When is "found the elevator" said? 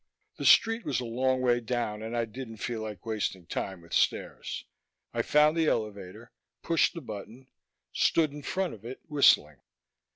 5.21-6.31